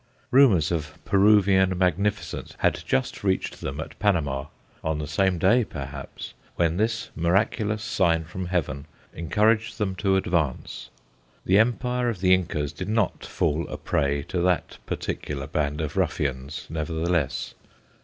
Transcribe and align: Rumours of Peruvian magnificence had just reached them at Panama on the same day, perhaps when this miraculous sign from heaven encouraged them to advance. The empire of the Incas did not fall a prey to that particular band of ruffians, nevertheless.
Rumours 0.31 0.71
of 0.71 0.97
Peruvian 1.05 1.77
magnificence 1.77 2.55
had 2.57 2.81
just 2.87 3.23
reached 3.23 3.61
them 3.61 3.79
at 3.79 3.99
Panama 3.99 4.45
on 4.83 4.97
the 4.97 5.05
same 5.05 5.37
day, 5.37 5.63
perhaps 5.63 6.33
when 6.55 6.77
this 6.77 7.11
miraculous 7.15 7.83
sign 7.83 8.23
from 8.23 8.47
heaven 8.47 8.87
encouraged 9.13 9.77
them 9.77 9.93
to 9.97 10.15
advance. 10.15 10.89
The 11.45 11.59
empire 11.59 12.09
of 12.09 12.19
the 12.19 12.33
Incas 12.33 12.73
did 12.73 12.89
not 12.89 13.23
fall 13.23 13.67
a 13.69 13.77
prey 13.77 14.23
to 14.29 14.41
that 14.41 14.79
particular 14.87 15.45
band 15.45 15.81
of 15.81 15.95
ruffians, 15.95 16.65
nevertheless. 16.67 17.53